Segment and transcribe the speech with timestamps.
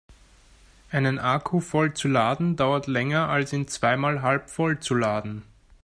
[0.89, 5.43] Einen Akku voll zu laden dauert länger als ihn zweimal halbvoll zu laden.